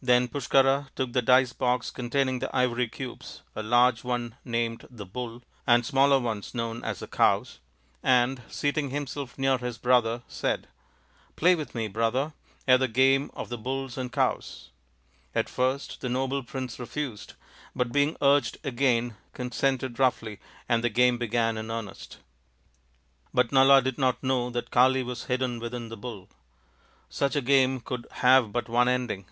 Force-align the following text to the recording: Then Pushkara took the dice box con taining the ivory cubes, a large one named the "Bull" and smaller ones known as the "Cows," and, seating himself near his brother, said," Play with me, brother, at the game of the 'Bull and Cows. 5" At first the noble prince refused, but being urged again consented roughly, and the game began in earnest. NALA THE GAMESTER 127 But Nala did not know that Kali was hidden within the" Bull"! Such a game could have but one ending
Then 0.00 0.28
Pushkara 0.28 0.90
took 0.94 1.12
the 1.12 1.20
dice 1.22 1.52
box 1.52 1.90
con 1.90 2.08
taining 2.08 2.38
the 2.38 2.54
ivory 2.54 2.86
cubes, 2.86 3.42
a 3.56 3.64
large 3.64 4.04
one 4.04 4.36
named 4.44 4.86
the 4.88 5.04
"Bull" 5.04 5.42
and 5.66 5.84
smaller 5.84 6.20
ones 6.20 6.54
known 6.54 6.84
as 6.84 7.00
the 7.00 7.08
"Cows," 7.08 7.58
and, 8.00 8.40
seating 8.46 8.90
himself 8.90 9.36
near 9.36 9.58
his 9.58 9.76
brother, 9.76 10.22
said," 10.28 10.68
Play 11.36 11.56
with 11.56 11.74
me, 11.74 11.88
brother, 11.88 12.32
at 12.68 12.78
the 12.78 12.86
game 12.86 13.28
of 13.34 13.48
the 13.48 13.58
'Bull 13.58 13.90
and 13.96 14.12
Cows. 14.12 14.70
5" 15.34 15.36
At 15.40 15.48
first 15.48 16.00
the 16.00 16.08
noble 16.08 16.44
prince 16.44 16.78
refused, 16.78 17.34
but 17.74 17.90
being 17.90 18.16
urged 18.22 18.56
again 18.62 19.16
consented 19.32 19.98
roughly, 19.98 20.38
and 20.68 20.84
the 20.84 20.90
game 20.90 21.18
began 21.18 21.58
in 21.58 21.72
earnest. 21.72 22.18
NALA 23.32 23.32
THE 23.32 23.42
GAMESTER 23.48 23.50
127 23.50 23.50
But 23.50 23.52
Nala 23.52 23.82
did 23.82 23.98
not 23.98 24.22
know 24.22 24.48
that 24.50 24.70
Kali 24.70 25.02
was 25.02 25.24
hidden 25.24 25.58
within 25.58 25.88
the" 25.88 25.96
Bull"! 25.98 26.28
Such 27.08 27.34
a 27.34 27.42
game 27.42 27.80
could 27.80 28.06
have 28.12 28.52
but 28.52 28.68
one 28.68 28.86
ending 28.88 29.26